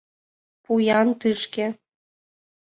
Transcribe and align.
Пу-ян 0.63 1.07
тышке. 1.19 1.67